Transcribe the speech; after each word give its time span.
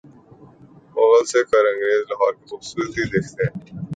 مغل، 0.95 1.23
سکھ 1.31 1.51
اور 1.57 1.65
انگریز 1.71 2.01
لاہور 2.09 2.33
کو 2.37 2.43
خوبصورتی 2.49 3.03
دے 3.11 3.19
گئے۔ 3.33 3.47